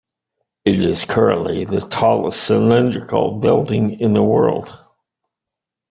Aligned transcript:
It 0.65 0.79
is 0.83 1.05
currently 1.05 1.63
the 1.65 1.79
tallest 1.79 2.41
cylindrical 2.45 3.37
building 3.37 3.99
in 3.99 4.13
the 4.13 4.23
world. 4.23 4.75